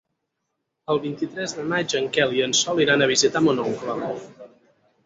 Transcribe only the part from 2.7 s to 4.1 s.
iran a visitar mon oncle.